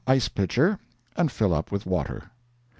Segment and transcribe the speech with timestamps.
[0.07, 0.79] ice pitcher,
[1.15, 2.31] and fill up with water.